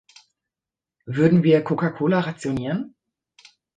Würden 1.05 1.43
wir 1.43 1.63
Coca 1.63 1.91
Cola 1.91 2.21
rationieren? 2.21 2.95